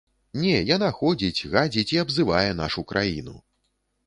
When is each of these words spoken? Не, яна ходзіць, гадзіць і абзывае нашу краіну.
Не, 0.43 0.53
яна 0.75 0.87
ходзіць, 1.01 1.49
гадзіць 1.57 1.93
і 1.99 2.01
абзывае 2.05 2.49
нашу 2.63 2.87
краіну. 2.95 3.37